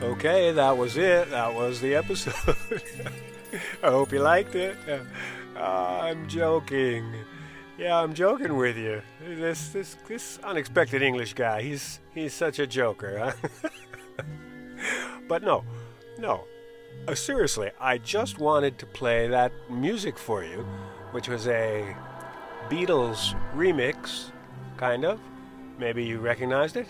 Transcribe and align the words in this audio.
hey, 0.00 0.52
that 0.52 0.76
was 0.76 0.96
it. 0.96 1.30
That 1.30 1.54
was 1.54 1.80
the 1.80 1.94
episode. 1.94 2.56
I 3.82 3.90
hope 3.90 4.12
you 4.12 4.20
liked 4.20 4.54
it. 4.54 4.76
Uh, 5.56 5.60
I'm 5.60 6.28
joking. 6.28 7.12
Yeah, 7.78 7.96
I'm 7.96 8.14
joking 8.14 8.56
with 8.56 8.76
you. 8.76 9.02
This 9.20 9.70
this 9.70 9.96
this 10.06 10.38
unexpected 10.44 11.02
English 11.02 11.34
guy. 11.34 11.62
He's 11.62 12.00
he's 12.14 12.34
such 12.34 12.58
a 12.58 12.66
joker. 12.66 13.18
Huh? 13.18 13.68
but 15.28 15.42
no, 15.42 15.64
no. 16.18 16.44
Uh, 17.06 17.14
seriously, 17.14 17.70
I 17.80 17.98
just 17.98 18.38
wanted 18.38 18.78
to 18.78 18.86
play 18.86 19.28
that 19.28 19.52
music 19.70 20.18
for 20.18 20.44
you, 20.44 20.66
which 21.12 21.28
was 21.28 21.46
a 21.46 21.96
Beatles 22.68 23.34
remix, 23.54 24.30
kind 24.76 25.04
of. 25.04 25.20
Maybe 25.78 26.04
you 26.04 26.18
recognized 26.18 26.76
it. 26.76 26.88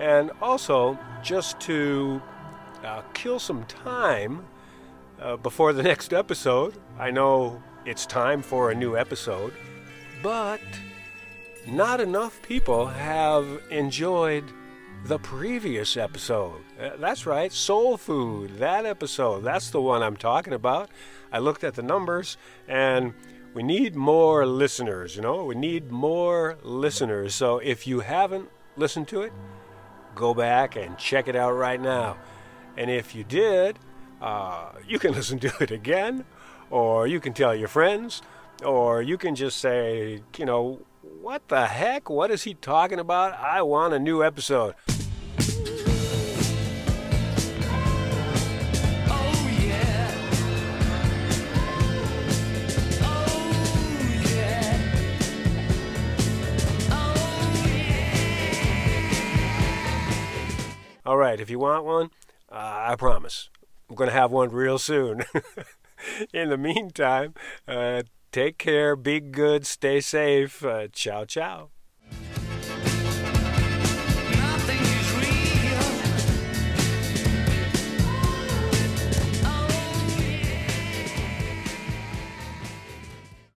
And 0.00 0.30
also, 0.40 0.98
just 1.22 1.60
to 1.60 2.22
uh, 2.82 3.02
kill 3.12 3.38
some 3.38 3.64
time 3.66 4.46
uh, 5.20 5.36
before 5.36 5.74
the 5.74 5.82
next 5.92 6.14
episode, 6.14 6.74
I 6.98 7.10
know 7.10 7.62
it's 7.84 8.06
time 8.06 8.40
for 8.40 8.70
a 8.70 8.74
new 8.74 8.96
episode, 8.96 9.52
but 10.22 10.60
not 11.68 12.00
enough 12.00 12.40
people 12.40 12.86
have 12.86 13.46
enjoyed 13.70 14.44
the 15.04 15.18
previous 15.18 15.98
episode. 15.98 16.62
Uh, 16.80 16.90
that's 16.98 17.26
right, 17.26 17.52
Soul 17.52 17.98
Food, 17.98 18.58
that 18.58 18.86
episode. 18.86 19.44
That's 19.44 19.68
the 19.68 19.82
one 19.82 20.02
I'm 20.02 20.16
talking 20.16 20.54
about. 20.54 20.88
I 21.30 21.40
looked 21.40 21.62
at 21.62 21.74
the 21.74 21.82
numbers 21.82 22.38
and 22.66 23.12
we 23.52 23.62
need 23.62 23.94
more 23.94 24.46
listeners, 24.46 25.14
you 25.14 25.20
know? 25.20 25.44
We 25.44 25.56
need 25.56 25.90
more 25.90 26.56
listeners. 26.62 27.34
So 27.34 27.58
if 27.58 27.86
you 27.86 28.00
haven't 28.00 28.48
listened 28.76 29.08
to 29.08 29.22
it, 29.22 29.32
go 30.14 30.34
back 30.34 30.76
and 30.76 30.96
check 30.98 31.28
it 31.28 31.36
out 31.36 31.52
right 31.52 31.80
now. 31.80 32.16
And 32.76 32.90
if 32.90 33.14
you 33.14 33.24
did, 33.24 33.78
uh, 34.20 34.72
you 34.86 34.98
can 34.98 35.12
listen 35.18 35.38
to 35.40 35.52
it 35.60 35.70
again, 35.70 36.24
or 36.70 37.06
you 37.06 37.20
can 37.20 37.32
tell 37.32 37.54
your 37.54 37.68
friends, 37.68 38.22
or 38.64 39.02
you 39.02 39.16
can 39.18 39.34
just 39.34 39.58
say, 39.58 40.22
you 40.36 40.44
know, 40.44 40.80
what 41.20 41.48
the 41.48 41.66
heck? 41.66 42.08
What 42.08 42.30
is 42.30 42.44
he 42.44 42.54
talking 42.54 42.98
about? 42.98 43.34
I 43.34 43.62
want 43.62 43.94
a 43.94 43.98
new 43.98 44.22
episode. 44.22 44.74
All 61.04 61.16
right, 61.16 61.40
if 61.40 61.48
you 61.48 61.58
want 61.58 61.84
one, 61.84 62.10
uh, 62.50 62.86
I 62.88 62.96
promise. 62.96 63.48
I'm 63.88 63.96
going 63.96 64.08
to 64.08 64.14
have 64.14 64.30
one 64.30 64.50
real 64.50 64.78
soon. 64.78 65.24
In 66.32 66.48
the 66.50 66.58
meantime, 66.58 67.34
uh, 67.66 68.02
take 68.32 68.58
care, 68.58 68.96
be 68.96 69.20
good, 69.20 69.66
stay 69.66 70.00
safe. 70.00 70.64
Uh, 70.64 70.88
ciao, 70.88 71.24
ciao. 71.24 71.70